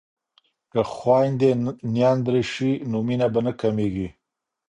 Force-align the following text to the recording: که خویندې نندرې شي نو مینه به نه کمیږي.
که 0.71 0.81
خویندې 0.93 1.51
نندرې 1.95 2.43
شي 2.51 2.71
نو 2.89 2.97
مینه 3.07 3.27
به 3.33 3.39
نه 3.45 3.53
کمیږي. 3.61 4.07